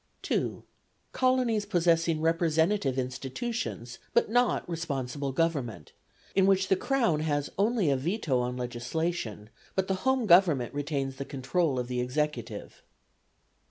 2. 0.23 0.63
Colonies 1.11 1.63
possessing 1.67 2.21
representative 2.21 2.97
institutions, 2.97 3.99
but 4.15 4.31
not 4.31 4.67
responsible 4.67 5.31
government, 5.31 5.91
in 6.33 6.47
which 6.47 6.69
the 6.69 6.75
Crown 6.75 7.19
has 7.19 7.51
only 7.55 7.91
a 7.91 7.97
veto 7.97 8.39
on 8.39 8.57
legislation, 8.57 9.51
but 9.75 9.87
the 9.87 10.01
Home 10.03 10.25
Government 10.25 10.73
retains 10.73 11.17
the 11.17 11.23
control 11.25 11.77
of 11.77 11.87
the 11.87 11.99
executive. 12.01 12.81